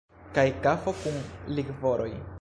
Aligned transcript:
Kaj 0.37 0.45
kafo 0.63 0.95
kun 1.03 1.21
likvoroj. 1.59 2.13